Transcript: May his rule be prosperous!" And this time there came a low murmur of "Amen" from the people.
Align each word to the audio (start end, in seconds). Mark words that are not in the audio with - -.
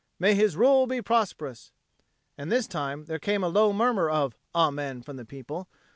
May 0.17 0.33
his 0.33 0.57
rule 0.57 0.87
be 0.87 0.99
prosperous!" 1.03 1.71
And 2.35 2.51
this 2.51 2.65
time 2.65 3.05
there 3.05 3.19
came 3.19 3.43
a 3.43 3.47
low 3.49 3.71
murmur 3.71 4.09
of 4.09 4.35
"Amen" 4.55 5.03
from 5.03 5.17
the 5.17 5.25
people. 5.25 5.69